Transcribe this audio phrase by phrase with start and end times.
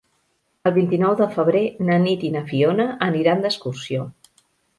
[0.69, 4.09] El vint-i-nou de febrer na Nit i na Fiona aniran d'excursió.